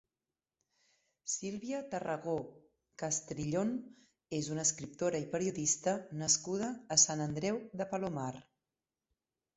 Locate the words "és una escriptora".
4.39-5.21